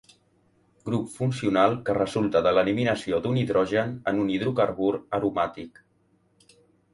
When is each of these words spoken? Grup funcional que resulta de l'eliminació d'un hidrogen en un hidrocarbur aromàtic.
Grup 0.89 1.09
funcional 1.17 1.75
que 1.89 1.95
resulta 1.97 2.41
de 2.47 2.53
l'eliminació 2.59 3.19
d'un 3.27 3.37
hidrogen 3.43 3.93
en 4.13 4.23
un 4.25 4.33
hidrocarbur 4.39 4.91
aromàtic. 5.19 5.81